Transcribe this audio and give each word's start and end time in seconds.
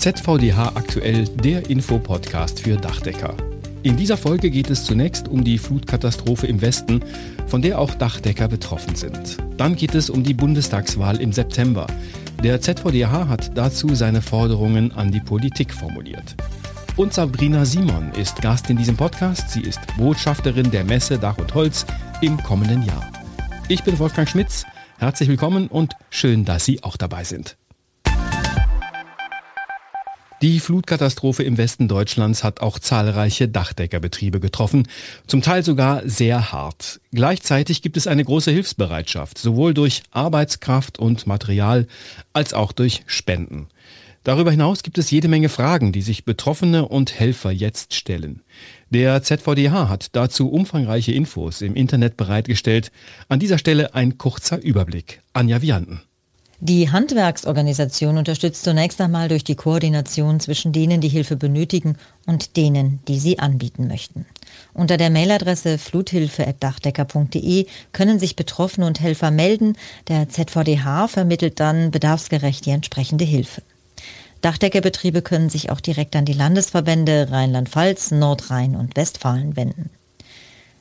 ZVDH 0.00 0.76
aktuell 0.76 1.26
der 1.28 1.68
Infopodcast 1.68 2.60
für 2.60 2.78
Dachdecker. 2.78 3.34
In 3.82 3.98
dieser 3.98 4.16
Folge 4.16 4.48
geht 4.48 4.70
es 4.70 4.86
zunächst 4.86 5.28
um 5.28 5.44
die 5.44 5.58
Flutkatastrophe 5.58 6.46
im 6.46 6.62
Westen, 6.62 7.04
von 7.48 7.60
der 7.60 7.78
auch 7.78 7.92
Dachdecker 7.92 8.48
betroffen 8.48 8.94
sind. 8.94 9.36
Dann 9.58 9.76
geht 9.76 9.94
es 9.94 10.08
um 10.08 10.24
die 10.24 10.32
Bundestagswahl 10.32 11.20
im 11.20 11.34
September. 11.34 11.86
Der 12.42 12.62
ZVDH 12.62 13.28
hat 13.28 13.58
dazu 13.58 13.94
seine 13.94 14.22
Forderungen 14.22 14.90
an 14.92 15.12
die 15.12 15.20
Politik 15.20 15.70
formuliert. 15.70 16.34
Und 16.96 17.12
Sabrina 17.12 17.66
Simon 17.66 18.10
ist 18.12 18.40
Gast 18.40 18.70
in 18.70 18.78
diesem 18.78 18.96
Podcast. 18.96 19.50
Sie 19.50 19.60
ist 19.60 19.80
Botschafterin 19.98 20.70
der 20.70 20.84
Messe 20.84 21.18
Dach 21.18 21.36
und 21.36 21.52
Holz 21.52 21.84
im 22.22 22.42
kommenden 22.42 22.84
Jahr. 22.84 23.12
Ich 23.68 23.84
bin 23.84 23.98
Wolfgang 23.98 24.26
Schmitz. 24.26 24.64
Herzlich 24.98 25.28
willkommen 25.28 25.68
und 25.68 25.92
schön, 26.08 26.46
dass 26.46 26.64
Sie 26.64 26.82
auch 26.82 26.96
dabei 26.96 27.24
sind. 27.24 27.59
Die 30.42 30.58
Flutkatastrophe 30.58 31.42
im 31.42 31.58
Westen 31.58 31.86
Deutschlands 31.86 32.42
hat 32.42 32.62
auch 32.62 32.78
zahlreiche 32.78 33.46
Dachdeckerbetriebe 33.46 34.40
getroffen, 34.40 34.88
zum 35.26 35.42
Teil 35.42 35.62
sogar 35.62 36.08
sehr 36.08 36.50
hart. 36.50 37.00
Gleichzeitig 37.12 37.82
gibt 37.82 37.98
es 37.98 38.06
eine 38.06 38.24
große 38.24 38.50
Hilfsbereitschaft, 38.50 39.36
sowohl 39.36 39.74
durch 39.74 40.02
Arbeitskraft 40.12 40.98
und 40.98 41.26
Material 41.26 41.86
als 42.32 42.54
auch 42.54 42.72
durch 42.72 43.02
Spenden. 43.04 43.68
Darüber 44.24 44.50
hinaus 44.50 44.82
gibt 44.82 44.96
es 44.96 45.10
jede 45.10 45.28
Menge 45.28 45.50
Fragen, 45.50 45.92
die 45.92 46.02
sich 46.02 46.24
Betroffene 46.24 46.88
und 46.88 47.18
Helfer 47.20 47.50
jetzt 47.50 47.94
stellen. 47.94 48.40
Der 48.88 49.22
ZVDH 49.22 49.90
hat 49.90 50.16
dazu 50.16 50.50
umfangreiche 50.50 51.12
Infos 51.12 51.60
im 51.60 51.74
Internet 51.74 52.16
bereitgestellt. 52.16 52.92
An 53.28 53.40
dieser 53.40 53.58
Stelle 53.58 53.94
ein 53.94 54.16
kurzer 54.16 54.62
Überblick. 54.62 55.20
Anja 55.34 55.60
Vianten. 55.60 56.00
Die 56.62 56.90
Handwerksorganisation 56.90 58.18
unterstützt 58.18 58.64
zunächst 58.64 59.00
einmal 59.00 59.28
durch 59.28 59.44
die 59.44 59.54
Koordination 59.54 60.40
zwischen 60.40 60.72
denen, 60.72 61.00
die 61.00 61.08
Hilfe 61.08 61.36
benötigen 61.36 61.96
und 62.26 62.58
denen, 62.58 63.00
die 63.08 63.18
sie 63.18 63.38
anbieten 63.38 63.88
möchten. 63.88 64.26
Unter 64.74 64.98
der 64.98 65.08
Mailadresse 65.08 65.78
fluthilfe.dachdecker.de 65.78 67.66
können 67.92 68.18
sich 68.18 68.36
Betroffene 68.36 68.86
und 68.86 69.00
Helfer 69.00 69.30
melden. 69.30 69.74
Der 70.08 70.28
ZVDH 70.28 71.08
vermittelt 71.08 71.60
dann 71.60 71.90
bedarfsgerecht 71.90 72.66
die 72.66 72.72
entsprechende 72.72 73.24
Hilfe. 73.24 73.62
Dachdeckerbetriebe 74.42 75.22
können 75.22 75.48
sich 75.48 75.70
auch 75.70 75.80
direkt 75.80 76.14
an 76.14 76.26
die 76.26 76.34
Landesverbände 76.34 77.28
Rheinland-Pfalz, 77.30 78.10
Nordrhein 78.10 78.76
und 78.76 78.96
Westfalen 78.96 79.56
wenden. 79.56 79.88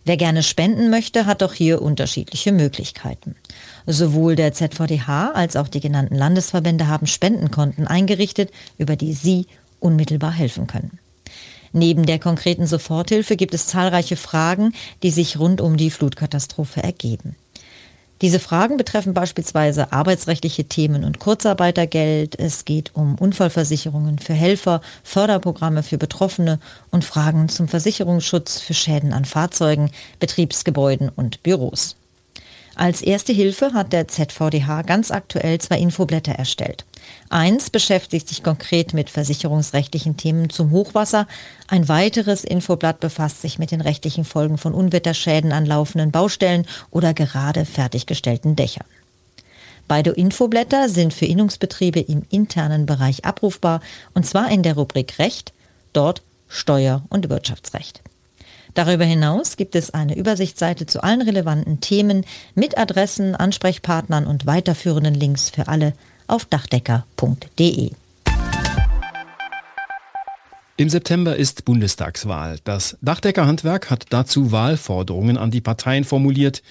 Wer 0.10 0.18
gerne 0.18 0.42
spenden 0.42 0.90
möchte, 0.90 1.28
hat 1.28 1.44
auch 1.44 1.54
hier 1.54 1.84
unterschiedliche 1.84 2.52
Möglichkeiten. 2.52 3.36
Sowohl 3.86 4.36
der 4.36 4.54
ZVDH 4.54 5.34
als 5.34 5.56
auch 5.56 5.68
die 5.68 5.82
genannten 5.82 6.16
Landesverbände 6.16 6.88
haben 6.88 7.06
Spendenkonten 7.06 7.86
eingerichtet, 7.86 8.50
über 8.80 8.96
die 8.96 9.14
Sie 9.14 9.46
unmittelbar 9.80 10.32
helfen 10.32 10.66
können. 10.66 10.98
Neben 11.74 12.08
der 12.08 12.18
konkreten 12.18 12.66
Soforthilfe 12.66 13.36
gibt 13.36 13.54
es 13.54 13.68
zahlreiche 13.68 14.16
Fragen, 14.16 14.74
die 15.04 15.12
sich 15.12 15.38
rund 15.38 15.62
um 15.62 15.78
die 15.78 15.92
Flutkatastrophe 15.92 16.82
ergeben. 16.82 17.36
Diese 18.22 18.40
Fragen 18.40 18.76
betreffen 18.76 19.14
beispielsweise 19.14 19.94
arbeitsrechtliche 19.94 20.66
Themen 20.66 21.06
und 21.06 21.20
Kurzarbeitergeld. 21.20 22.38
Es 22.38 22.66
geht 22.66 22.92
um 22.94 23.16
Unfallversicherungen 23.16 24.20
für 24.20 24.34
Helfer, 24.34 24.82
Förderprogramme 25.04 25.84
für 25.84 25.98
Betroffene 25.98 26.60
und 26.92 27.06
Fragen 27.06 27.48
zum 27.48 27.70
Versicherungsschutz 27.70 28.60
für 28.60 28.74
Schäden 28.74 29.14
an 29.14 29.24
Fahrzeugen, 29.24 29.92
Betriebsgebäuden 30.20 31.10
und 31.10 31.44
Büros. 31.44 31.96
Als 32.76 33.02
erste 33.02 33.32
Hilfe 33.32 33.74
hat 33.74 33.94
der 33.94 34.08
ZVDH 34.10 34.82
ganz 34.84 35.12
aktuell 35.12 35.60
zwei 35.60 35.80
Infoblätter 35.80 36.34
erstellt. 36.34 36.86
Eins 37.30 37.70
beschäftigt 37.70 38.28
sich 38.28 38.44
konkret 38.44 38.94
mit 38.94 39.10
versicherungsrechtlichen 39.10 40.18
Themen 40.18 40.50
zum 40.50 40.72
Hochwasser. 40.72 41.28
Ein 41.68 41.88
weiteres 41.88 42.44
Infoblatt 42.44 43.00
befasst 43.00 43.42
sich 43.42 43.60
mit 43.60 43.72
den 43.72 43.82
rechtlichen 43.82 44.26
Folgen 44.26 44.58
von 44.58 44.74
Unwetterschäden 44.74 45.52
an 45.52 45.66
laufenden 45.66 46.12
Baustellen 46.12 46.66
oder 46.90 47.14
gerade 47.14 47.66
fertiggestellten 47.66 48.56
Dächern. 48.56 48.86
Beide 49.88 50.12
Infoblätter 50.12 50.88
sind 50.88 51.14
für 51.14 51.26
Innungsbetriebe 51.26 52.00
im 52.00 52.24
internen 52.30 52.86
Bereich 52.86 53.26
abrufbar, 53.26 53.82
und 54.14 54.26
zwar 54.26 54.52
in 54.52 54.62
der 54.62 54.76
Rubrik 54.76 55.18
Recht, 55.18 55.52
dort 55.94 56.22
Steuer- 56.48 57.04
und 57.10 57.30
Wirtschaftsrecht. 57.30 58.02
Darüber 58.76 59.04
hinaus 59.04 59.58
gibt 59.58 59.76
es 59.76 59.92
eine 59.92 60.16
Übersichtsseite 60.16 60.86
zu 60.86 61.04
allen 61.04 61.22
relevanten 61.22 61.82
Themen 61.82 62.26
mit 62.56 62.78
Adressen, 62.78 63.36
Ansprechpartnern 63.36 64.28
und 64.28 64.46
weiterführenden 64.46 65.16
Links 65.16 65.50
für 65.50 65.68
alle 65.68 65.94
auf 66.30 66.46
dachdecker.de. 66.46 67.92
Im 70.78 70.90
September 70.90 71.36
ist 71.36 71.66
Bundestagswahl. 71.66 72.60
Das 72.64 72.98
Dachdeckerhandwerk 73.02 73.90
hat 73.90 74.06
dazu 74.12 74.54
Wahlforderungen 74.54 75.38
an 75.38 75.52
die 75.52 75.60
Parteien 75.60 76.06
formuliert, 76.06 76.64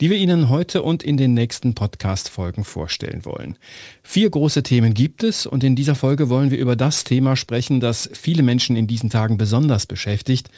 die 0.00 0.10
wir 0.10 0.16
Ihnen 0.16 0.48
heute 0.48 0.82
und 0.82 1.02
in 1.02 1.16
den 1.16 1.34
nächsten 1.34 1.74
Podcast-Folgen 1.74 2.62
vorstellen 2.62 3.24
wollen. 3.24 3.56
Vier 4.04 4.30
große 4.30 4.62
Themen 4.62 4.94
gibt 4.94 5.24
es 5.24 5.44
und 5.44 5.64
in 5.64 5.74
dieser 5.74 5.96
Folge 5.96 6.28
wollen 6.28 6.52
wir 6.52 6.58
über 6.58 6.76
das 6.76 7.02
Thema 7.02 7.34
sprechen, 7.34 7.80
das 7.80 8.08
viele 8.12 8.44
Menschen 8.44 8.76
in 8.76 8.86
diesen 8.86 9.10
Tagen 9.10 9.38
besonders 9.38 9.86
beschäftigt, 9.86 10.50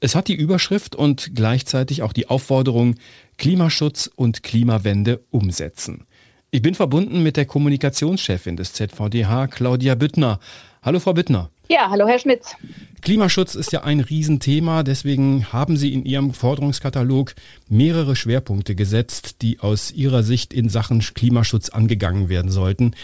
es 0.00 0.14
hat 0.14 0.28
die 0.28 0.34
Überschrift 0.34 0.94
und 0.94 1.34
gleichzeitig 1.34 2.02
auch 2.02 2.12
die 2.12 2.28
Aufforderung 2.28 2.96
Klimaschutz 3.38 4.10
und 4.14 4.42
Klimawende 4.42 5.24
umsetzen. 5.30 6.06
Ich 6.54 6.62
bin 6.62 6.76
verbunden 6.76 7.24
mit 7.24 7.36
der 7.36 7.46
Kommunikationschefin 7.46 8.56
des 8.56 8.74
ZVDH, 8.74 9.48
Claudia 9.48 9.96
Büttner. 9.96 10.38
Hallo, 10.84 11.00
Frau 11.00 11.12
Büttner. 11.12 11.50
Ja, 11.68 11.90
hallo, 11.90 12.06
Herr 12.06 12.20
Schmitz. 12.20 12.54
Klimaschutz 13.00 13.56
ist 13.56 13.72
ja 13.72 13.82
ein 13.82 13.98
Riesenthema, 13.98 14.84
deswegen 14.84 15.52
haben 15.52 15.76
Sie 15.76 15.92
in 15.92 16.04
Ihrem 16.04 16.32
Forderungskatalog 16.32 17.34
mehrere 17.68 18.14
Schwerpunkte 18.14 18.76
gesetzt, 18.76 19.42
die 19.42 19.58
aus 19.58 19.90
Ihrer 19.90 20.22
Sicht 20.22 20.54
in 20.54 20.68
Sachen 20.68 21.00
Klimaschutz 21.00 21.70
angegangen 21.70 22.28
werden 22.28 22.52
sollten. 22.52 22.94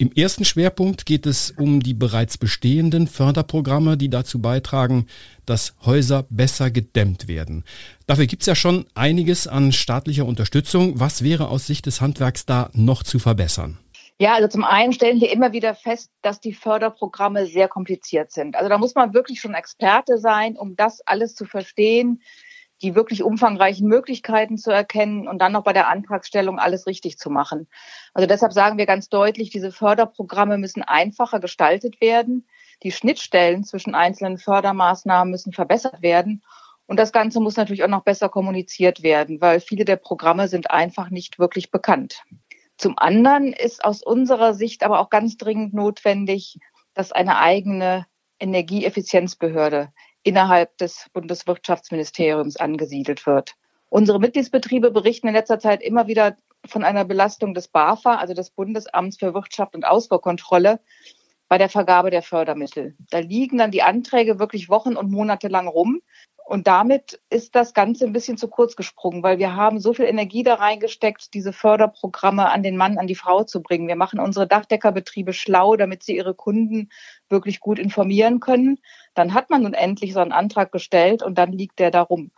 Im 0.00 0.12
ersten 0.12 0.44
Schwerpunkt 0.44 1.06
geht 1.06 1.26
es 1.26 1.50
um 1.50 1.80
die 1.80 1.92
bereits 1.92 2.38
bestehenden 2.38 3.08
Förderprogramme, 3.08 3.96
die 3.96 4.08
dazu 4.08 4.40
beitragen, 4.40 5.06
dass 5.44 5.74
Häuser 5.84 6.24
besser 6.30 6.70
gedämmt 6.70 7.26
werden. 7.26 7.64
Dafür 8.06 8.26
gibt 8.26 8.42
es 8.42 8.46
ja 8.46 8.54
schon 8.54 8.86
einiges 8.94 9.48
an 9.48 9.72
staatlicher 9.72 10.24
Unterstützung. 10.24 11.00
Was 11.00 11.24
wäre 11.24 11.48
aus 11.48 11.66
Sicht 11.66 11.86
des 11.86 12.00
Handwerks 12.00 12.46
da 12.46 12.70
noch 12.74 13.02
zu 13.02 13.18
verbessern? 13.18 13.76
Ja, 14.20 14.34
also 14.34 14.46
zum 14.46 14.62
einen 14.62 14.92
stellen 14.92 15.20
wir 15.20 15.32
immer 15.32 15.50
wieder 15.50 15.74
fest, 15.74 16.12
dass 16.22 16.40
die 16.40 16.52
Förderprogramme 16.52 17.46
sehr 17.46 17.66
kompliziert 17.66 18.30
sind. 18.30 18.54
Also 18.54 18.68
da 18.68 18.78
muss 18.78 18.94
man 18.94 19.14
wirklich 19.14 19.40
schon 19.40 19.54
Experte 19.54 20.18
sein, 20.18 20.56
um 20.56 20.76
das 20.76 21.00
alles 21.06 21.34
zu 21.34 21.44
verstehen, 21.44 22.22
die 22.82 22.94
wirklich 22.94 23.22
umfangreichen 23.22 23.88
Möglichkeiten 23.88 24.56
zu 24.56 24.70
erkennen 24.70 25.26
und 25.26 25.40
dann 25.40 25.52
noch 25.52 25.64
bei 25.64 25.72
der 25.72 25.88
Antragsstellung 25.88 26.58
alles 26.58 26.86
richtig 26.86 27.18
zu 27.18 27.30
machen. 27.30 27.68
Also 28.14 28.26
deshalb 28.26 28.52
sagen 28.52 28.78
wir 28.78 28.86
ganz 28.86 29.08
deutlich, 29.08 29.50
diese 29.50 29.72
Förderprogramme 29.72 30.58
müssen 30.58 30.82
einfacher 30.82 31.40
gestaltet 31.40 32.00
werden. 32.00 32.46
Die 32.82 32.92
Schnittstellen 32.92 33.64
zwischen 33.64 33.94
einzelnen 33.94 34.38
Fördermaßnahmen 34.38 35.30
müssen 35.30 35.52
verbessert 35.52 36.02
werden. 36.02 36.42
Und 36.86 36.98
das 36.98 37.12
Ganze 37.12 37.40
muss 37.40 37.56
natürlich 37.56 37.84
auch 37.84 37.88
noch 37.88 38.04
besser 38.04 38.28
kommuniziert 38.28 39.02
werden, 39.02 39.40
weil 39.40 39.60
viele 39.60 39.84
der 39.84 39.96
Programme 39.96 40.48
sind 40.48 40.70
einfach 40.70 41.10
nicht 41.10 41.38
wirklich 41.38 41.70
bekannt. 41.70 42.22
Zum 42.78 42.96
anderen 42.96 43.52
ist 43.52 43.84
aus 43.84 44.02
unserer 44.02 44.54
Sicht 44.54 44.84
aber 44.84 45.00
auch 45.00 45.10
ganz 45.10 45.36
dringend 45.36 45.74
notwendig, 45.74 46.58
dass 46.94 47.12
eine 47.12 47.38
eigene 47.38 48.06
Energieeffizienzbehörde 48.38 49.92
innerhalb 50.22 50.76
des 50.78 51.06
Bundeswirtschaftsministeriums 51.12 52.56
angesiedelt 52.56 53.26
wird. 53.26 53.54
Unsere 53.88 54.20
Mitgliedsbetriebe 54.20 54.90
berichten 54.90 55.28
in 55.28 55.34
letzter 55.34 55.58
Zeit 55.58 55.82
immer 55.82 56.06
wieder 56.06 56.36
von 56.66 56.84
einer 56.84 57.04
Belastung 57.04 57.54
des 57.54 57.68
BAFA, 57.68 58.16
also 58.16 58.34
des 58.34 58.50
Bundesamts 58.50 59.18
für 59.18 59.32
Wirtschaft 59.32 59.74
und 59.74 59.86
Ausfuhrkontrolle, 59.86 60.80
bei 61.48 61.56
der 61.56 61.70
Vergabe 61.70 62.10
der 62.10 62.22
Fördermittel. 62.22 62.94
Da 63.10 63.20
liegen 63.20 63.58
dann 63.58 63.70
die 63.70 63.82
Anträge 63.82 64.38
wirklich 64.38 64.68
Wochen 64.68 64.96
und 64.96 65.10
Monate 65.10 65.48
lang 65.48 65.66
rum. 65.66 66.02
Und 66.48 66.66
damit 66.66 67.20
ist 67.28 67.54
das 67.54 67.74
Ganze 67.74 68.06
ein 68.06 68.14
bisschen 68.14 68.38
zu 68.38 68.48
kurz 68.48 68.74
gesprungen, 68.74 69.22
weil 69.22 69.36
wir 69.36 69.54
haben 69.54 69.80
so 69.80 69.92
viel 69.92 70.06
Energie 70.06 70.42
da 70.42 70.54
reingesteckt, 70.54 71.34
diese 71.34 71.52
Förderprogramme 71.52 72.48
an 72.50 72.62
den 72.62 72.78
Mann, 72.78 72.96
an 72.96 73.06
die 73.06 73.16
Frau 73.16 73.44
zu 73.44 73.60
bringen. 73.60 73.86
Wir 73.86 73.96
machen 73.96 74.18
unsere 74.18 74.46
Dachdeckerbetriebe 74.46 75.34
schlau, 75.34 75.76
damit 75.76 76.04
sie 76.04 76.16
ihre 76.16 76.34
Kunden 76.34 76.88
wirklich 77.28 77.60
gut 77.60 77.78
informieren 77.78 78.40
können. 78.40 78.78
Dann 79.12 79.34
hat 79.34 79.50
man 79.50 79.64
nun 79.64 79.74
endlich 79.74 80.14
so 80.14 80.20
einen 80.20 80.32
Antrag 80.32 80.72
gestellt 80.72 81.22
und 81.22 81.36
dann 81.36 81.52
liegt 81.52 81.80
der 81.80 81.90
da 81.90 82.00
rum. 82.00 82.30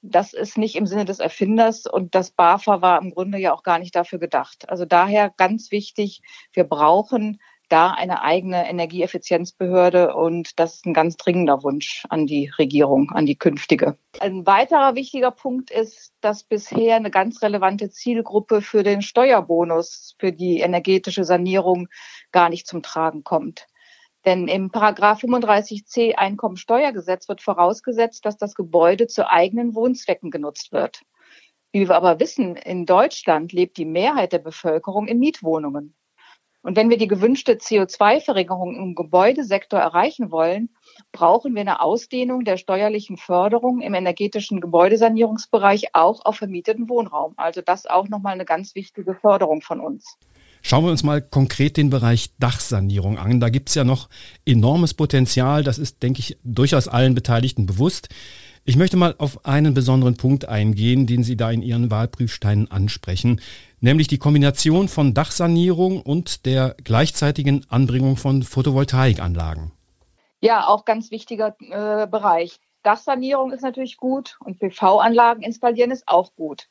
Das 0.00 0.32
ist 0.32 0.56
nicht 0.56 0.76
im 0.76 0.86
Sinne 0.86 1.04
des 1.04 1.18
Erfinders 1.18 1.86
und 1.86 2.14
das 2.14 2.30
BAFA 2.30 2.82
war 2.82 3.02
im 3.02 3.10
Grunde 3.10 3.38
ja 3.38 3.52
auch 3.52 3.64
gar 3.64 3.80
nicht 3.80 3.96
dafür 3.96 4.20
gedacht. 4.20 4.68
Also 4.68 4.84
daher 4.84 5.34
ganz 5.36 5.72
wichtig, 5.72 6.22
wir 6.52 6.62
brauchen 6.62 7.40
da 7.68 7.90
eine 7.90 8.22
eigene 8.22 8.68
Energieeffizienzbehörde 8.68 10.14
und 10.14 10.58
das 10.58 10.76
ist 10.76 10.86
ein 10.86 10.94
ganz 10.94 11.16
dringender 11.16 11.62
Wunsch 11.62 12.04
an 12.08 12.26
die 12.26 12.50
Regierung, 12.58 13.10
an 13.10 13.26
die 13.26 13.36
künftige. 13.36 13.98
Ein 14.20 14.46
weiterer 14.46 14.94
wichtiger 14.94 15.30
Punkt 15.30 15.70
ist, 15.70 16.12
dass 16.20 16.44
bisher 16.44 16.96
eine 16.96 17.10
ganz 17.10 17.42
relevante 17.42 17.90
Zielgruppe 17.90 18.62
für 18.62 18.82
den 18.82 19.02
Steuerbonus 19.02 20.14
für 20.18 20.32
die 20.32 20.60
energetische 20.60 21.24
Sanierung 21.24 21.88
gar 22.32 22.48
nicht 22.48 22.66
zum 22.66 22.82
Tragen 22.82 23.24
kommt. 23.24 23.66
Denn 24.24 24.48
im 24.48 24.70
Paragraph 24.70 25.22
35c 25.22 26.16
Einkommensteuergesetz 26.16 27.28
wird 27.28 27.42
vorausgesetzt, 27.42 28.24
dass 28.24 28.36
das 28.36 28.54
Gebäude 28.54 29.06
zu 29.06 29.30
eigenen 29.30 29.74
Wohnzwecken 29.74 30.32
genutzt 30.32 30.72
wird. 30.72 31.02
Wie 31.72 31.88
wir 31.88 31.94
aber 31.94 32.18
wissen, 32.18 32.56
in 32.56 32.86
Deutschland 32.86 33.52
lebt 33.52 33.76
die 33.76 33.84
Mehrheit 33.84 34.32
der 34.32 34.38
Bevölkerung 34.38 35.06
in 35.06 35.18
Mietwohnungen. 35.18 35.94
Und 36.66 36.74
wenn 36.74 36.90
wir 36.90 36.98
die 36.98 37.06
gewünschte 37.06 37.52
CO2-Verringerung 37.52 38.74
im 38.74 38.96
Gebäudesektor 38.96 39.78
erreichen 39.78 40.32
wollen, 40.32 40.68
brauchen 41.12 41.54
wir 41.54 41.60
eine 41.60 41.80
Ausdehnung 41.80 42.42
der 42.42 42.56
steuerlichen 42.56 43.18
Förderung 43.18 43.80
im 43.80 43.94
energetischen 43.94 44.60
Gebäudesanierungsbereich 44.60 45.94
auch 45.94 46.24
auf 46.24 46.38
vermieteten 46.38 46.88
Wohnraum. 46.88 47.34
Also 47.36 47.60
das 47.60 47.86
auch 47.86 48.08
nochmal 48.08 48.32
eine 48.32 48.44
ganz 48.44 48.74
wichtige 48.74 49.14
Förderung 49.14 49.62
von 49.62 49.78
uns. 49.78 50.18
Schauen 50.60 50.82
wir 50.82 50.90
uns 50.90 51.04
mal 51.04 51.22
konkret 51.22 51.76
den 51.76 51.88
Bereich 51.88 52.34
Dachsanierung 52.40 53.16
an. 53.16 53.38
Da 53.38 53.48
gibt 53.48 53.68
es 53.68 53.76
ja 53.76 53.84
noch 53.84 54.08
enormes 54.44 54.92
Potenzial. 54.92 55.62
Das 55.62 55.78
ist, 55.78 56.02
denke 56.02 56.18
ich, 56.18 56.36
durchaus 56.42 56.88
allen 56.88 57.14
Beteiligten 57.14 57.66
bewusst. 57.66 58.08
Ich 58.68 58.76
möchte 58.76 58.96
mal 58.96 59.14
auf 59.18 59.46
einen 59.46 59.74
besonderen 59.74 60.16
Punkt 60.16 60.48
eingehen, 60.48 61.06
den 61.06 61.22
Sie 61.22 61.36
da 61.36 61.52
in 61.52 61.62
Ihren 61.62 61.88
Wahlprüfsteinen 61.88 62.68
ansprechen, 62.68 63.40
nämlich 63.78 64.08
die 64.08 64.18
Kombination 64.18 64.88
von 64.88 65.14
Dachsanierung 65.14 66.02
und 66.02 66.46
der 66.46 66.74
gleichzeitigen 66.82 67.64
Anbringung 67.68 68.16
von 68.16 68.42
Photovoltaikanlagen. 68.42 69.70
Ja, 70.40 70.66
auch 70.66 70.84
ganz 70.84 71.12
wichtiger 71.12 71.54
äh, 71.60 72.08
Bereich. 72.08 72.58
Dachsanierung 72.82 73.52
ist 73.52 73.62
natürlich 73.62 73.98
gut 73.98 74.36
und 74.44 74.58
PV-Anlagen 74.58 75.42
installieren 75.42 75.92
ist 75.92 76.08
auch 76.08 76.34
gut. 76.34 76.68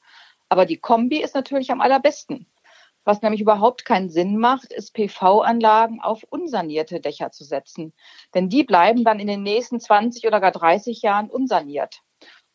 Aber 0.50 0.66
die 0.66 0.78
Kombi 0.78 1.22
ist 1.22 1.34
natürlich 1.34 1.72
am 1.72 1.80
allerbesten. 1.80 2.46
Was 3.06 3.22
nämlich 3.22 3.40
überhaupt 3.40 3.86
keinen 3.86 4.10
Sinn 4.10 4.38
macht, 4.38 4.74
ist 4.74 4.96
PV-Anlagen 4.96 6.02
auf 6.02 6.24
unsanierte 6.24 7.00
Dächer 7.00 7.32
zu 7.32 7.44
setzen. 7.44 7.94
Denn 8.34 8.50
die 8.50 8.64
bleiben 8.64 9.04
dann 9.04 9.20
in 9.20 9.28
den 9.28 9.44
nächsten 9.44 9.80
20 9.80 10.26
oder 10.26 10.42
gar 10.42 10.52
30 10.52 11.04
Jahren 11.04 11.30
unsaniert. 11.30 12.02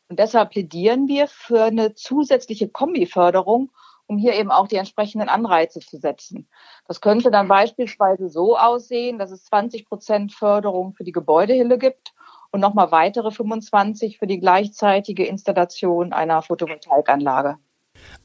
Und 0.09 0.19
deshalb 0.19 0.51
plädieren 0.51 1.07
wir 1.07 1.29
für 1.29 1.63
eine 1.63 1.95
zusätzliche 1.95 2.69
Kombiförderung, 2.69 3.71
um 4.09 4.19
hier 4.19 4.35
eben 4.35 4.51
auch 4.51 4.67
die 4.67 4.75
entsprechenden 4.75 5.29
Anreize 5.29 5.79
zu 5.79 5.99
setzen. 5.99 6.49
Das 6.89 7.01
könnte 7.01 7.31
dann 7.31 7.47
beispielsweise 7.47 8.29
so 8.29 8.59
aussehen, 8.59 9.21
dass 9.21 9.31
es 9.31 9.45
20 9.45 9.87
Prozent 9.87 10.33
Förderung 10.33 10.95
für 10.95 11.05
die 11.05 11.13
Gebäudehille 11.13 11.79
gibt 11.79 12.13
und 12.51 12.59
nochmal 12.59 12.91
weitere 12.91 13.31
25 13.31 14.19
für 14.19 14.27
die 14.27 14.41
gleichzeitige 14.41 15.25
Installation 15.25 16.13
einer 16.13 16.43
Photovoltaikanlage. 16.43 17.59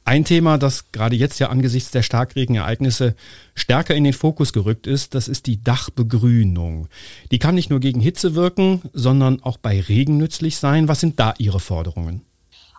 Ein 0.07 0.23
Thema, 0.23 0.59
das 0.59 0.91
gerade 0.91 1.15
jetzt 1.15 1.39
ja 1.39 1.49
angesichts 1.49 1.89
der 1.89 2.03
Starkregenereignisse 2.03 3.15
stärker 3.55 3.95
in 3.95 4.03
den 4.03 4.13
Fokus 4.13 4.53
gerückt 4.53 4.85
ist, 4.85 5.15
das 5.15 5.27
ist 5.27 5.47
die 5.47 5.63
Dachbegrünung. 5.63 6.89
Die 7.31 7.39
kann 7.39 7.55
nicht 7.55 7.71
nur 7.71 7.79
gegen 7.79 8.01
Hitze 8.01 8.35
wirken, 8.35 8.83
sondern 8.93 9.41
auch 9.41 9.57
bei 9.57 9.81
Regen 9.81 10.17
nützlich 10.17 10.57
sein. 10.57 10.87
Was 10.87 10.99
sind 10.99 11.19
da 11.19 11.33
Ihre 11.39 11.59
Forderungen? 11.59 12.23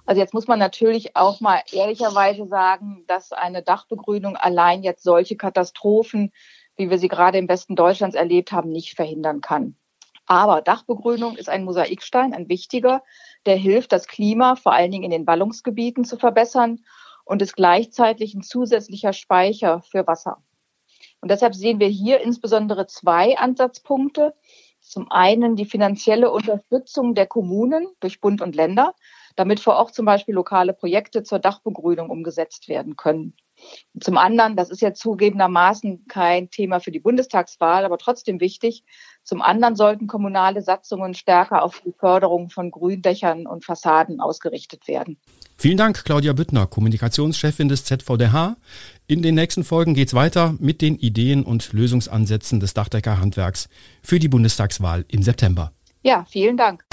Also 0.07 0.21
jetzt 0.21 0.35
muss 0.35 0.47
man 0.47 0.61
natürlich 0.61 1.17
auch 1.17 1.41
mal 1.41 1.63
ehrlicherweise 1.73 2.47
sagen, 2.47 3.03
dass 3.09 3.33
eine 3.33 3.61
Dachbegrünung 3.61 4.37
allein 4.37 4.85
jetzt 4.85 5.03
solche 5.03 5.35
Katastrophen, 5.35 6.31
wie 6.77 6.91
wir 6.91 6.99
sie 7.01 7.09
gerade 7.09 7.39
im 7.39 7.49
Westen 7.49 7.75
Deutschlands 7.75 8.15
erlebt 8.15 8.53
haben, 8.53 8.71
nicht 8.71 8.95
verhindern 8.95 9.41
kann. 9.41 9.75
Aber 10.27 10.63
Dachbegrünung 10.63 11.37
ist 11.37 11.49
ein 11.49 11.65
Mosaikstein, 11.65 12.35
ein 12.35 12.49
wichtiger, 12.49 13.03
der 13.47 13.57
hilft, 13.57 13.91
das 13.91 14.07
Klima 14.07 14.55
vor 14.55 14.73
allen 14.73 14.93
Dingen 14.93 15.05
in 15.05 15.11
den 15.11 15.25
Ballungsgebieten 15.25 16.05
zu 16.05 16.17
verbessern 16.17 16.85
und 17.27 17.43
ist 17.43 17.57
gleichzeitig 17.57 18.35
ein 18.35 18.43
zusätzlicher 18.43 19.13
Speicher 19.13 19.83
für 19.83 20.07
Wasser. 20.07 20.43
Und 21.21 21.31
deshalb 21.31 21.55
sehen 21.55 21.81
wir 21.81 21.89
hier 21.89 22.21
insbesondere 22.21 22.87
zwei 22.87 23.37
Ansatzpunkte. 23.37 24.35
Zum 24.81 25.11
einen 25.11 25.57
die 25.57 25.65
finanzielle 25.65 26.31
Unterstützung 26.31 27.17
der 27.17 27.27
Kommunen 27.27 27.89
durch 27.99 28.21
Bund 28.21 28.41
und 28.41 28.55
Länder, 28.55 28.95
damit 29.35 29.59
vor 29.59 29.75
Ort 29.75 29.93
zum 29.93 30.07
Beispiel 30.07 30.35
lokale 30.35 30.73
Projekte 30.73 31.25
zur 31.25 31.41
Dachbegrünung 31.41 32.11
umgesetzt 32.11 32.69
werden 32.69 32.97
können. 32.97 33.35
Zum 34.01 34.19
anderen, 34.19 34.57
das 34.57 34.71
ist 34.71 34.83
ja 34.83 34.93
zugegebenermaßen 34.93 36.07
kein 36.09 36.51
Thema 36.51 36.81
für 36.81 36.91
die 36.91 37.01
Bundestagswahl, 37.01 37.85
aber 37.85 37.99
trotzdem 37.99 38.41
wichtig. 38.41 38.85
Zum 39.25 39.43
anderen 39.43 39.75
sollten 39.75 40.07
kommunale 40.07 40.63
Satzungen 40.63 41.15
stärker 41.15 41.63
auf 41.63 41.83
die 41.85 41.93
Förderung 41.99 42.49
von 42.51 42.71
Gründächern 42.71 43.47
und 43.47 43.65
Fassaden 43.65 44.21
ausgerichtet 44.21 44.87
werden. 44.87 45.19
Vielen 45.57 45.77
Dank, 45.77 46.05
Claudia 46.05 46.33
Büttner, 46.33 46.67
Kommunikationschefin 46.67 47.69
des 47.69 47.85
ZVDH. 47.85 48.57
In 49.09 49.23
den 49.23 49.35
nächsten 49.35 49.65
Folgen 49.65 49.95
geht 49.95 50.09
es 50.09 50.15
weiter 50.15 50.55
mit 50.61 50.81
den 50.83 50.97
Ideen 50.97 51.43
und 51.43 51.73
Lösungsansätzen 51.73 52.61
des 52.61 52.75
Dachdeckerhandwerks 52.75 53.69
für 54.03 54.19
die 54.19 54.29
Bundestagswahl 54.29 55.05
im 55.09 55.23
September. 55.23 55.73
Ja, 56.03 56.25
vielen 56.29 56.57
Dank. 56.57 56.85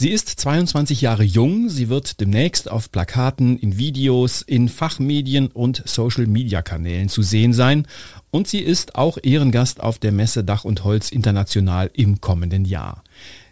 Sie 0.00 0.10
ist 0.10 0.28
22 0.28 1.00
Jahre 1.00 1.24
jung. 1.24 1.68
Sie 1.68 1.88
wird 1.88 2.20
demnächst 2.20 2.70
auf 2.70 2.92
Plakaten, 2.92 3.58
in 3.58 3.78
Videos, 3.78 4.42
in 4.42 4.68
Fachmedien 4.68 5.48
und 5.48 5.82
Social-Media-Kanälen 5.86 7.08
zu 7.08 7.22
sehen 7.22 7.52
sein. 7.52 7.84
Und 8.30 8.46
sie 8.46 8.60
ist 8.60 8.94
auch 8.94 9.18
Ehrengast 9.20 9.80
auf 9.80 9.98
der 9.98 10.12
Messe 10.12 10.44
Dach 10.44 10.62
und 10.62 10.84
Holz 10.84 11.10
International 11.10 11.90
im 11.94 12.20
kommenden 12.20 12.64
Jahr. 12.64 13.02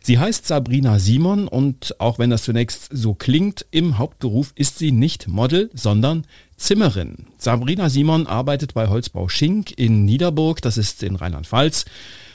Sie 0.00 0.20
heißt 0.20 0.46
Sabrina 0.46 1.00
Simon 1.00 1.48
und 1.48 2.00
auch 2.00 2.20
wenn 2.20 2.30
das 2.30 2.44
zunächst 2.44 2.90
so 2.92 3.14
klingt, 3.14 3.66
im 3.72 3.98
Hauptberuf 3.98 4.52
ist 4.54 4.78
sie 4.78 4.92
nicht 4.92 5.26
Model, 5.26 5.68
sondern 5.74 6.28
Zimmerin. 6.56 7.26
Sabrina 7.38 7.88
Simon 7.88 8.28
arbeitet 8.28 8.72
bei 8.72 8.86
Holzbau 8.86 9.28
Schink 9.28 9.76
in 9.76 10.04
Niederburg, 10.04 10.62
das 10.62 10.76
ist 10.76 11.02
in 11.02 11.16
Rheinland-Pfalz. 11.16 11.86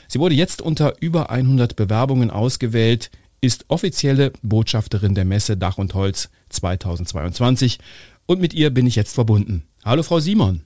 Sie 0.06 0.20
wurde 0.20 0.34
jetzt 0.34 0.60
unter 0.60 1.00
über 1.00 1.30
100 1.30 1.76
Bewerbungen 1.76 2.30
ausgewählt 2.30 3.10
ist 3.42 3.64
offizielle 3.68 4.32
Botschafterin 4.42 5.16
der 5.16 5.24
Messe 5.24 5.56
Dach 5.56 5.76
und 5.76 5.94
Holz 5.94 6.30
2022 6.50 7.80
und 8.24 8.40
mit 8.40 8.54
ihr 8.54 8.70
bin 8.70 8.86
ich 8.86 8.94
jetzt 8.94 9.14
verbunden. 9.14 9.64
Hallo 9.84 10.04
Frau 10.04 10.20
Simon. 10.20 10.62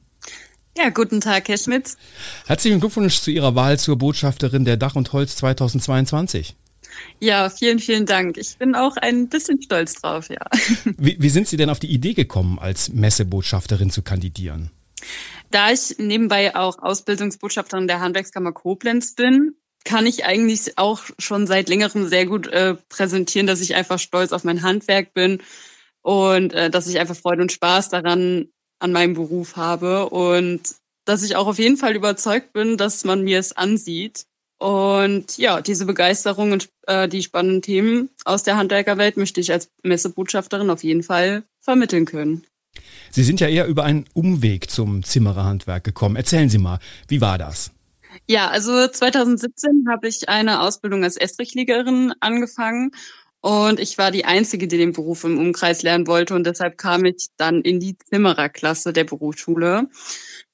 Ja, 0.76 0.90
guten 0.90 1.22
Tag, 1.22 1.48
Herr 1.48 1.56
Schmitz. 1.56 1.96
Herzlichen 2.44 2.80
Glückwunsch 2.80 3.18
zu 3.20 3.30
Ihrer 3.30 3.54
Wahl 3.54 3.78
zur 3.78 3.96
Botschafterin 3.96 4.66
der 4.66 4.76
Dach 4.76 4.94
und 4.94 5.10
Holz 5.14 5.36
2022. 5.36 6.54
Ja, 7.18 7.48
vielen, 7.48 7.78
vielen 7.78 8.04
Dank. 8.04 8.36
Ich 8.36 8.58
bin 8.58 8.74
auch 8.74 8.98
ein 8.98 9.30
bisschen 9.30 9.60
stolz 9.62 9.94
drauf, 9.94 10.28
ja. 10.28 10.44
Wie, 10.98 11.16
wie 11.18 11.28
sind 11.30 11.48
Sie 11.48 11.56
denn 11.56 11.70
auf 11.70 11.78
die 11.78 11.90
Idee 11.90 12.12
gekommen, 12.12 12.58
als 12.58 12.90
Messebotschafterin 12.90 13.90
zu 13.90 14.02
kandidieren? 14.02 14.70
Da 15.50 15.72
ich 15.72 15.96
nebenbei 15.98 16.54
auch 16.54 16.78
Ausbildungsbotschafterin 16.78 17.86
der 17.86 18.00
Handwerkskammer 18.00 18.52
Koblenz 18.52 19.14
bin, 19.14 19.54
kann 19.86 20.04
ich 20.04 20.26
eigentlich 20.26 20.76
auch 20.76 21.04
schon 21.18 21.46
seit 21.46 21.70
längerem 21.70 22.08
sehr 22.08 22.26
gut 22.26 22.48
äh, 22.48 22.74
präsentieren, 22.90 23.46
dass 23.46 23.62
ich 23.62 23.74
einfach 23.74 23.98
stolz 23.98 24.32
auf 24.32 24.44
mein 24.44 24.62
Handwerk 24.62 25.14
bin 25.14 25.40
und 26.02 26.52
äh, 26.52 26.68
dass 26.68 26.88
ich 26.88 26.98
einfach 26.98 27.16
Freude 27.16 27.40
und 27.40 27.52
Spaß 27.52 27.88
daran 27.88 28.48
an 28.78 28.92
meinem 28.92 29.14
Beruf 29.14 29.56
habe 29.56 30.10
und 30.10 30.60
dass 31.06 31.22
ich 31.22 31.36
auch 31.36 31.46
auf 31.46 31.58
jeden 31.58 31.76
Fall 31.76 31.94
überzeugt 31.94 32.52
bin, 32.52 32.76
dass 32.76 33.04
man 33.04 33.22
mir 33.22 33.38
es 33.38 33.56
ansieht. 33.56 34.26
Und 34.58 35.38
ja, 35.38 35.60
diese 35.60 35.86
Begeisterung 35.86 36.52
und 36.52 36.68
äh, 36.86 37.08
die 37.08 37.22
spannenden 37.22 37.62
Themen 37.62 38.10
aus 38.24 38.42
der 38.42 38.56
Handwerkerwelt 38.56 39.16
möchte 39.16 39.40
ich 39.40 39.52
als 39.52 39.70
Messebotschafterin 39.82 40.70
auf 40.70 40.82
jeden 40.82 41.02
Fall 41.02 41.44
vermitteln 41.60 42.06
können. 42.06 42.44
Sie 43.10 43.22
sind 43.22 43.40
ja 43.40 43.48
eher 43.48 43.66
über 43.66 43.84
einen 43.84 44.06
Umweg 44.14 44.70
zum 44.70 45.04
Zimmererhandwerk 45.04 45.84
gekommen. 45.84 46.16
Erzählen 46.16 46.48
Sie 46.48 46.58
mal, 46.58 46.80
wie 47.08 47.20
war 47.20 47.38
das? 47.38 47.70
Ja, 48.26 48.48
also 48.48 48.88
2017 48.88 49.86
habe 49.88 50.08
ich 50.08 50.28
eine 50.28 50.60
Ausbildung 50.60 51.04
als 51.04 51.16
Estrichliegerin 51.16 52.14
angefangen 52.20 52.90
und 53.40 53.78
ich 53.78 53.98
war 53.98 54.10
die 54.10 54.24
Einzige, 54.24 54.66
die 54.66 54.78
den 54.78 54.92
Beruf 54.92 55.24
im 55.24 55.38
Umkreis 55.38 55.82
lernen 55.82 56.06
wollte 56.06 56.34
und 56.34 56.44
deshalb 56.46 56.78
kam 56.78 57.04
ich 57.04 57.28
dann 57.36 57.60
in 57.62 57.80
die 57.80 57.96
Zimmererklasse 57.98 58.92
der 58.92 59.04
Berufsschule. 59.04 59.88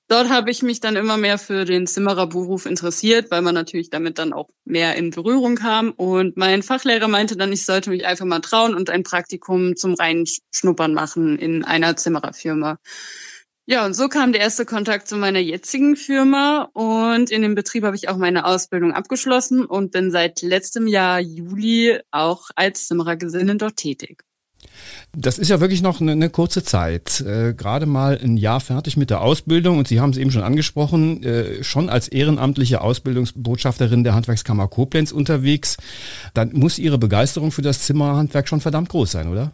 Dort 0.09 0.28
habe 0.28 0.50
ich 0.50 0.62
mich 0.62 0.81
dann 0.81 0.97
immer 0.97 1.16
mehr 1.16 1.38
für 1.38 1.64
den 1.64 1.87
Zimmererberuf 1.87 2.66
interessiert, 2.66 3.31
weil 3.31 3.40
man 3.40 3.54
natürlich 3.54 3.88
damit 3.88 4.19
dann 4.19 4.35
auch 4.35 4.50
mehr 4.66 4.95
in 4.97 5.09
Berührung 5.11 5.54
kam. 5.54 5.92
Und 5.92 6.37
mein 6.37 6.62
Fachlehrer 6.62 7.09
meinte 7.09 7.35
dann, 7.38 7.50
ich 7.50 7.64
sollte 7.64 7.88
mich 7.88 8.04
einfach 8.04 8.26
mal 8.26 8.40
trauen 8.40 8.75
und 8.75 8.90
ein 8.90 9.04
Praktikum 9.04 9.75
zum 9.75 9.95
Reinschnuppern 9.95 10.92
machen 10.92 11.38
in 11.38 11.64
einer 11.64 11.97
Zimmererfirma. 11.97 12.78
Ja, 13.64 13.87
und 13.87 13.95
so 13.95 14.09
kam 14.09 14.33
der 14.33 14.40
erste 14.40 14.64
Kontakt 14.64 15.07
zu 15.07 15.16
meiner 15.16 15.38
jetzigen 15.38 15.95
Firma 15.95 16.69
und 16.73 17.31
in 17.31 17.42
dem 17.42 17.54
Betrieb 17.54 17.85
habe 17.85 17.95
ich 17.95 18.09
auch 18.09 18.16
meine 18.16 18.45
Ausbildung 18.45 18.92
abgeschlossen 18.92 19.64
und 19.64 19.92
bin 19.92 20.11
seit 20.11 20.42
letztem 20.42 20.88
Jahr 20.88 21.21
Juli 21.21 22.00
auch 22.11 22.50
als 22.57 22.88
Zimmerergesellin 22.88 23.59
dort 23.59 23.76
tätig. 23.76 24.25
Das 25.14 25.38
ist 25.38 25.49
ja 25.49 25.61
wirklich 25.61 25.83
noch 25.83 26.00
eine, 26.00 26.12
eine 26.12 26.31
kurze 26.31 26.64
Zeit. 26.64 27.21
Äh, 27.21 27.54
Gerade 27.54 27.87
mal 27.87 28.19
ein 28.21 28.37
Jahr 28.37 28.61
fertig 28.61 28.97
mit 28.97 29.11
der 29.11 29.21
Ausbildung 29.21 29.78
und 29.78 29.87
Sie 29.87 30.00
haben 30.00 30.11
es 30.11 30.16
eben 30.16 30.33
schon 30.33 30.42
angesprochen, 30.42 31.23
äh, 31.23 31.62
schon 31.62 31.88
als 31.88 32.09
ehrenamtliche 32.09 32.81
Ausbildungsbotschafterin 32.81 34.02
der 34.02 34.14
Handwerkskammer 34.14 34.66
Koblenz 34.66 35.12
unterwegs. 35.12 35.76
Dann 36.35 36.52
muss 36.52 36.78
Ihre 36.78 36.99
Begeisterung 36.99 37.52
für 37.52 37.62
das 37.62 37.83
Zimmerhandwerk 37.83 38.49
schon 38.49 38.61
verdammt 38.61 38.88
groß 38.88 39.12
sein, 39.12 39.28
oder? 39.28 39.52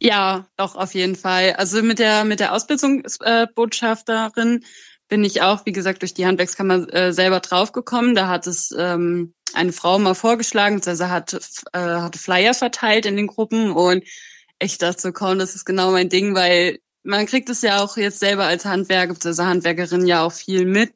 Ja, 0.00 0.46
doch, 0.56 0.74
auf 0.76 0.94
jeden 0.94 1.16
Fall. 1.16 1.52
Also 1.54 1.82
mit 1.82 1.98
der, 1.98 2.24
mit 2.24 2.40
der 2.40 2.52
Ausbildungsbotschafterin 2.54 4.64
bin 5.08 5.24
ich 5.24 5.42
auch, 5.42 5.66
wie 5.66 5.72
gesagt, 5.72 6.02
durch 6.02 6.14
die 6.14 6.26
Handwerkskammer 6.26 6.92
äh, 6.92 7.12
selber 7.12 7.40
draufgekommen. 7.40 8.14
Da 8.14 8.28
hat 8.28 8.46
es 8.46 8.74
ähm, 8.76 9.34
eine 9.54 9.72
Frau 9.72 9.98
mal 9.98 10.14
vorgeschlagen, 10.14 10.80
also 10.84 11.08
hat, 11.08 11.32
äh, 11.72 11.78
hatte 11.78 12.18
Flyer 12.18 12.54
verteilt 12.54 13.06
in 13.06 13.16
den 13.16 13.26
Gruppen 13.26 13.72
und 13.72 14.04
ich 14.58 14.78
dachte 14.78 15.00
so, 15.02 15.12
komm, 15.12 15.38
das 15.38 15.54
ist 15.54 15.64
genau 15.64 15.90
mein 15.92 16.08
Ding, 16.08 16.34
weil 16.34 16.78
man 17.02 17.26
kriegt 17.26 17.48
es 17.50 17.62
ja 17.62 17.82
auch 17.82 17.96
jetzt 17.96 18.20
selber 18.20 18.44
als 18.44 18.64
Handwerker, 18.64 19.14
also 19.24 19.44
Handwerkerin 19.44 20.06
ja 20.06 20.24
auch 20.24 20.32
viel 20.32 20.64
mit, 20.64 20.92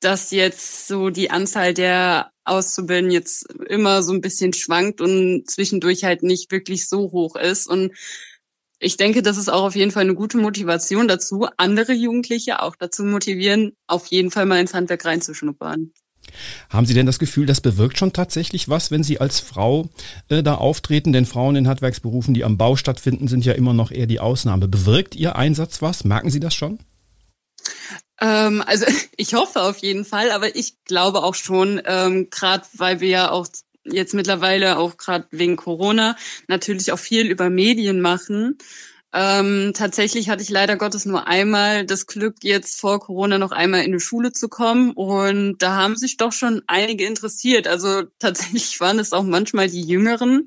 dass 0.00 0.30
jetzt 0.30 0.88
so 0.88 1.10
die 1.10 1.30
Anzahl 1.30 1.74
der 1.74 2.31
Auszubildenden 2.44 3.12
jetzt 3.12 3.46
immer 3.68 4.02
so 4.02 4.12
ein 4.12 4.20
bisschen 4.20 4.52
schwankt 4.52 5.00
und 5.00 5.48
zwischendurch 5.48 6.04
halt 6.04 6.22
nicht 6.22 6.50
wirklich 6.50 6.88
so 6.88 7.12
hoch 7.12 7.36
ist. 7.36 7.68
Und 7.68 7.92
ich 8.78 8.96
denke, 8.96 9.22
das 9.22 9.36
ist 9.36 9.48
auch 9.48 9.62
auf 9.62 9.76
jeden 9.76 9.92
Fall 9.92 10.02
eine 10.02 10.14
gute 10.14 10.38
Motivation 10.38 11.06
dazu, 11.06 11.46
andere 11.56 11.92
Jugendliche 11.92 12.62
auch 12.62 12.74
dazu 12.76 13.04
motivieren, 13.04 13.72
auf 13.86 14.06
jeden 14.06 14.30
Fall 14.30 14.46
mal 14.46 14.60
ins 14.60 14.74
Handwerk 14.74 15.04
reinzuschnuppern. 15.04 15.92
Haben 16.70 16.86
Sie 16.86 16.94
denn 16.94 17.06
das 17.06 17.18
Gefühl, 17.18 17.46
das 17.46 17.60
bewirkt 17.60 17.98
schon 17.98 18.12
tatsächlich 18.12 18.68
was, 18.68 18.90
wenn 18.90 19.02
Sie 19.02 19.20
als 19.20 19.40
Frau 19.40 19.88
äh, 20.28 20.42
da 20.42 20.54
auftreten? 20.54 21.12
Denn 21.12 21.26
Frauen 21.26 21.56
in 21.56 21.68
Handwerksberufen, 21.68 22.34
die 22.34 22.44
am 22.44 22.58
Bau 22.58 22.76
stattfinden, 22.76 23.28
sind 23.28 23.44
ja 23.44 23.52
immer 23.52 23.74
noch 23.74 23.90
eher 23.90 24.06
die 24.06 24.20
Ausnahme. 24.20 24.68
Bewirkt 24.68 25.14
Ihr 25.14 25.36
Einsatz 25.36 25.82
was? 25.82 26.04
Merken 26.04 26.30
Sie 26.30 26.40
das 26.40 26.54
schon? 26.54 26.78
Ähm, 28.22 28.62
also 28.64 28.86
ich 29.16 29.34
hoffe 29.34 29.60
auf 29.62 29.78
jeden 29.78 30.04
Fall, 30.04 30.30
aber 30.30 30.56
ich 30.56 30.84
glaube 30.84 31.22
auch 31.22 31.34
schon, 31.34 31.82
ähm, 31.84 32.30
gerade 32.30 32.64
weil 32.74 33.00
wir 33.00 33.08
ja 33.08 33.30
auch 33.30 33.46
jetzt 33.84 34.14
mittlerweile 34.14 34.78
auch 34.78 34.96
gerade 34.96 35.26
wegen 35.32 35.56
Corona 35.56 36.16
natürlich 36.46 36.92
auch 36.92 37.00
viel 37.00 37.26
über 37.26 37.50
Medien 37.50 38.00
machen 38.00 38.56
ähm, 39.14 39.72
tatsächlich 39.74 40.30
hatte 40.30 40.42
ich 40.42 40.48
leider 40.48 40.76
Gottes 40.76 41.04
nur 41.04 41.26
einmal 41.26 41.84
das 41.84 42.06
Glück, 42.06 42.36
jetzt 42.42 42.80
vor 42.80 42.98
Corona 42.98 43.36
noch 43.36 43.52
einmal 43.52 43.80
in 43.80 43.88
eine 43.88 44.00
Schule 44.00 44.32
zu 44.32 44.48
kommen. 44.48 44.92
Und 44.92 45.58
da 45.58 45.76
haben 45.76 45.96
sich 45.96 46.16
doch 46.16 46.32
schon 46.32 46.62
einige 46.66 47.04
interessiert. 47.04 47.68
Also 47.68 48.04
tatsächlich 48.18 48.80
waren 48.80 48.98
es 48.98 49.12
auch 49.12 49.22
manchmal 49.22 49.68
die 49.68 49.82
Jüngeren, 49.82 50.46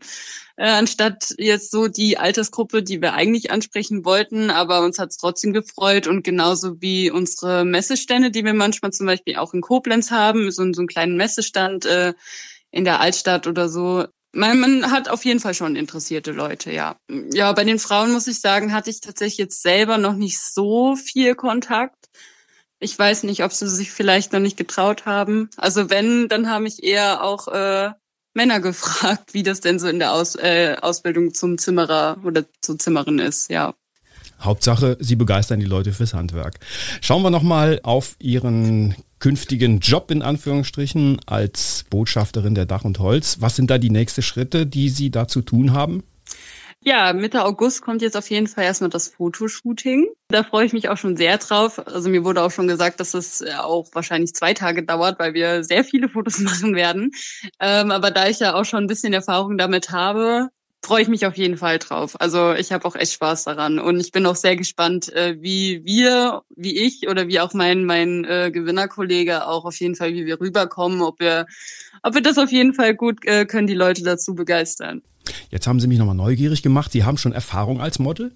äh, 0.57 0.67
anstatt 0.67 1.36
jetzt 1.38 1.69
so 1.69 1.88
die 1.88 2.17
Altersgruppe, 2.17 2.81
die 2.81 3.01
wir 3.01 3.13
eigentlich 3.13 3.51
ansprechen 3.51 4.03
wollten. 4.03 4.50
Aber 4.50 4.81
uns 4.81 4.98
hat 4.98 5.12
es 5.12 5.17
trotzdem 5.17 5.53
gefreut. 5.53 6.07
Und 6.07 6.24
genauso 6.24 6.81
wie 6.81 7.12
unsere 7.12 7.65
Messestände, 7.65 8.31
die 8.31 8.45
wir 8.45 8.55
manchmal 8.55 8.91
zum 8.91 9.05
Beispiel 9.05 9.36
auch 9.36 9.53
in 9.53 9.62
Koblenz 9.62 10.10
haben, 10.10 10.50
so, 10.50 10.63
so 10.74 10.81
einen 10.81 10.88
kleinen 10.88 11.17
Messestand 11.17 11.86
äh, 11.86 12.13
in 12.72 12.84
der 12.84 13.00
Altstadt 13.00 13.45
oder 13.45 13.69
so, 13.69 14.05
man, 14.36 14.60
man 14.60 14.92
hat 14.92 15.10
auf 15.10 15.25
jeden 15.25 15.39
Fall 15.39 15.54
schon 15.54 15.75
interessierte 15.75 16.32
Leute, 16.32 16.72
ja. 16.72 16.98
Ja, 17.34 17.51
bei 17.54 17.63
den 17.63 17.80
Frauen 17.80 18.12
muss 18.12 18.27
ich 18.27 18.39
sagen, 18.39 18.74
hatte 18.74 18.89
ich 18.89 19.01
tatsächlich 19.01 19.38
jetzt 19.38 19.62
selber 19.62 19.98
noch 19.98 20.15
nicht 20.15 20.39
so 20.39 20.96
viel 20.96 21.36
Kontakt. 21.36 22.10
Ich 22.80 22.98
weiß 22.98 23.24
nicht, 23.24 23.44
ob 23.44 23.54
sie 23.54 23.70
sich 23.70 23.92
vielleicht 23.92 24.34
noch 24.34 24.39
nicht 24.39 24.58
getraut 24.58 25.06
haben. 25.06 25.50
Also 25.58 25.89
wenn, 25.89 26.27
dann 26.27 26.50
haben 26.50 26.63
mich 26.63 26.84
eher 26.84 27.24
auch 27.24 27.48
äh, 27.48 27.92
Männer 28.34 28.60
gefragt, 28.62 29.34
wie 29.34 29.44
das 29.44 29.62
denn 29.62 29.80
so 29.80 29.88
in 29.88 30.00
der 30.00 30.12
Aus, 30.12 30.36
äh, 30.36 30.75
Ausbildung 30.82 31.34
zum 31.34 31.58
Zimmerer 31.58 32.18
oder 32.24 32.44
zur 32.62 32.77
Zimmerin 32.77 33.20
ist, 33.20 33.50
ja. 33.50 33.74
Hauptsache, 34.42 34.98
Sie 35.00 35.15
begeistern 35.15 35.62
die 35.62 35.65
Leute 35.65 35.94
fürs 35.94 36.13
Handwerk. 36.13 36.60
Schauen 37.00 37.22
wir 37.22 37.30
nochmal 37.30 37.80
auf 37.84 38.18
Ihren 38.20 38.96
künftigen 39.25 39.79
Job 39.79 40.12
in 40.12 40.22
Anführungsstrichen 40.22 41.20
als 41.25 41.84
Botschafterin 41.89 42.53
der 42.53 42.67
Dach 42.67 42.84
und 42.84 43.00
Holz. 43.00 43.38
Was 43.39 43.55
sind 43.55 43.72
da 43.72 43.79
die 43.79 43.89
nächsten 43.89 44.22
Schritte, 44.22 44.67
die 44.67 44.89
Sie 44.89 45.10
da 45.10 45.27
zu 45.27 45.41
tun 45.41 45.74
haben? 45.74 46.03
Ja, 46.82 47.12
Mitte 47.12 47.44
August 47.44 47.82
kommt 47.82 48.03
jetzt 48.03 48.15
auf 48.15 48.29
jeden 48.29 48.46
Fall 48.46 48.65
erstmal 48.65 48.91
das 48.91 49.08
Fotoshooting. 49.08 50.10
Da 50.27 50.44
freue 50.44 50.67
ich 50.67 50.74
mich 50.74 50.89
auch 50.89 50.98
schon 50.98 51.17
sehr 51.17 51.39
drauf. 51.39 51.79
Also 51.88 52.08
mir 52.08 52.24
wurde 52.24 52.44
auch 52.44 52.51
schon 52.51 52.67
gesagt, 52.67 53.00
dass 53.00 53.15
es 53.15 53.44
auch 53.58 53.88
wahrscheinlich 53.94 54.36
zwei 54.36 54.53
Tage 54.53 54.84
dauert, 54.84 55.17
weil 55.17 55.34
wir 55.34 55.63
sehr 55.63 55.84
viele 55.84 56.08
Fotos 56.08 56.38
machen 56.41 56.75
werden. 56.75 57.10
Ähm, 57.60 57.89
aber 57.89 58.12
da 58.12 58.27
ich 58.27 58.38
ja 58.39 58.53
auch 58.53 58.65
schon 58.65 58.84
ein 58.84 58.88
bisschen 58.88 59.13
Erfahrung 59.13 59.58
damit 59.58 59.89
habe, 59.89 60.50
freue 60.86 61.01
ich 61.01 61.08
mich 61.08 61.25
auf 61.25 61.36
jeden 61.36 61.58
Fall 61.58 61.80
drauf. 61.80 62.15
Also 62.22 62.54
ich 62.54 62.72
habe 62.72 62.86
auch 62.86 62.96
echt 62.96 63.13
Spaß 63.13 63.46
daran 63.46 63.80
und 63.80 64.00
ich 64.00 64.12
bin 64.12 64.25
auch 64.27 64.36
sehr 64.36 64.56
gespannt, 64.56 65.12
äh, 65.13 65.36
wie 65.42 65.84
wir, 65.84 66.44
wie 66.56 66.77
ich 66.77 67.10
oder 67.10 67.27
wie 67.27 67.39
auch 67.39 67.54
mein 67.54 67.86
mein 67.86 68.24
äh, 68.24 68.51
Gewinnerkollege 68.51 69.48
auch 69.48 69.65
auf 69.65 69.80
jeden 69.80 69.96
Fall, 69.96 70.13
wie 70.13 70.27
wir 70.27 70.39
rüberkommen, 70.39 71.01
ob 71.01 71.20
wir, 71.20 71.48
ob 72.04 72.13
wir 72.13 72.22
das 72.22 72.38
auf 72.38 72.51
jeden 72.51 72.75
Fall 72.75 72.94
gut 72.94 73.25
äh, 73.25 73.46
können, 73.46 73.65
die 73.65 73.74
Leute 73.74 74.04
dazu 74.04 74.36
begeistern. 74.36 75.01
Jetzt 75.50 75.65
haben 75.65 75.80
Sie 75.80 75.88
mich 75.88 75.98
nochmal 75.98 76.13
neugierig 76.13 76.62
gemacht. 76.62 76.92
Sie 76.92 77.04
haben 77.04 77.18
schon 77.18 77.34
Erfahrung 77.34 77.82
als 77.82 77.98
Model? 77.98 78.32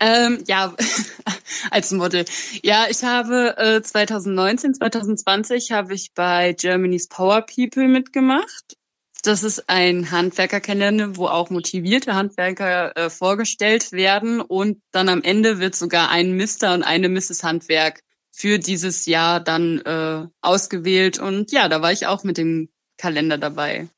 Ähm, 0.00 0.42
ja, 0.48 0.74
als 1.70 1.92
Model. 1.92 2.24
Ja, 2.64 2.86
ich 2.90 3.04
habe 3.04 3.56
äh, 3.56 3.82
2019, 3.82 4.74
2020 4.74 5.70
habe 5.70 5.94
ich 5.94 6.12
bei 6.12 6.54
Germany's 6.54 7.06
Power 7.06 7.42
People 7.42 7.86
mitgemacht 7.86 8.76
das 9.22 9.44
ist 9.44 9.68
ein 9.68 10.10
Handwerkerkalender, 10.10 11.16
wo 11.16 11.26
auch 11.26 11.48
motivierte 11.48 12.14
Handwerker 12.14 12.96
äh, 12.96 13.08
vorgestellt 13.08 13.92
werden 13.92 14.40
und 14.40 14.78
dann 14.90 15.08
am 15.08 15.22
Ende 15.22 15.60
wird 15.60 15.76
sogar 15.76 16.10
ein 16.10 16.32
Mister 16.32 16.74
und 16.74 16.82
eine 16.82 17.08
Mrs. 17.08 17.44
Handwerk 17.44 18.00
für 18.32 18.58
dieses 18.58 19.06
Jahr 19.06 19.38
dann 19.40 19.78
äh, 19.80 20.26
ausgewählt 20.40 21.18
und 21.18 21.52
ja, 21.52 21.68
da 21.68 21.82
war 21.82 21.92
ich 21.92 22.06
auch 22.06 22.24
mit 22.24 22.36
dem 22.36 22.68
Kalender 22.98 23.38
dabei. 23.38 23.88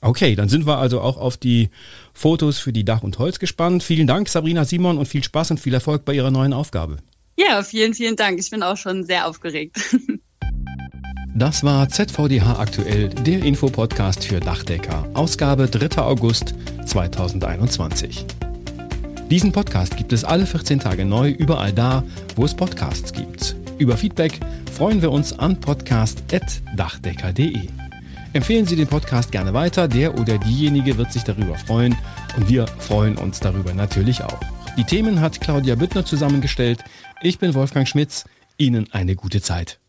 Okay, 0.00 0.34
dann 0.34 0.48
sind 0.48 0.66
wir 0.66 0.78
also 0.78 1.02
auch 1.02 1.18
auf 1.18 1.36
die 1.36 1.68
Fotos 2.14 2.58
für 2.58 2.72
die 2.72 2.84
Dach 2.84 3.02
und 3.02 3.18
Holz 3.18 3.38
gespannt. 3.38 3.82
Vielen 3.82 4.06
Dank, 4.06 4.30
Sabrina 4.30 4.64
Simon, 4.64 4.96
und 4.96 5.06
viel 5.06 5.22
Spaß 5.22 5.50
und 5.50 5.60
viel 5.60 5.74
Erfolg 5.74 6.06
bei 6.06 6.14
Ihrer 6.14 6.30
neuen 6.30 6.54
Aufgabe. 6.54 6.96
Ja, 7.36 7.62
vielen, 7.62 7.92
vielen 7.92 8.16
Dank. 8.16 8.38
Ich 8.38 8.50
bin 8.50 8.62
auch 8.62 8.78
schon 8.78 9.04
sehr 9.04 9.26
aufgeregt. 9.26 9.76
Das 11.34 11.62
war 11.62 11.88
ZVDH 11.88 12.58
aktuell, 12.58 13.08
der 13.08 13.44
Infopodcast 13.44 14.24
für 14.24 14.40
Dachdecker, 14.40 15.08
Ausgabe 15.14 15.68
3. 15.68 16.02
August 16.02 16.56
2021. 16.84 18.26
Diesen 19.30 19.52
Podcast 19.52 19.96
gibt 19.96 20.12
es 20.12 20.24
alle 20.24 20.44
14 20.44 20.80
Tage 20.80 21.04
neu 21.04 21.30
überall 21.30 21.72
da, 21.72 22.02
wo 22.34 22.44
es 22.44 22.52
Podcasts 22.54 23.12
gibt. 23.12 23.54
Über 23.78 23.96
Feedback 23.96 24.40
freuen 24.72 25.02
wir 25.02 25.12
uns 25.12 25.38
an 25.38 25.60
podcast.dachdecker.de. 25.60 27.68
Empfehlen 28.32 28.66
Sie 28.66 28.76
den 28.76 28.88
Podcast 28.88 29.32
gerne 29.32 29.52
weiter, 29.54 29.88
der 29.88 30.18
oder 30.18 30.38
diejenige 30.38 30.98
wird 30.98 31.12
sich 31.12 31.22
darüber 31.22 31.56
freuen 31.56 31.96
und 32.36 32.48
wir 32.48 32.66
freuen 32.66 33.16
uns 33.16 33.38
darüber 33.40 33.72
natürlich 33.72 34.24
auch. 34.24 34.40
Die 34.76 34.84
Themen 34.84 35.20
hat 35.20 35.40
Claudia 35.40 35.74
Büttner 35.74 36.04
zusammengestellt. 36.04 36.84
Ich 37.22 37.38
bin 37.38 37.54
Wolfgang 37.54 37.88
Schmitz. 37.88 38.24
Ihnen 38.56 38.86
eine 38.92 39.16
gute 39.16 39.40
Zeit. 39.40 39.79